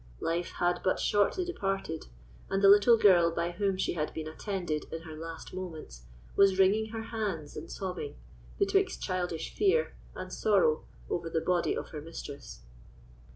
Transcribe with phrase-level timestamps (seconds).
[0.19, 2.07] Life had but shortly departed;
[2.49, 6.57] and the little girl by whom she had been attended in her last moments was
[6.57, 8.15] wringing her hands and sobbing,
[8.57, 12.61] betwixt childish fear and sorrow, over the body of her mistress.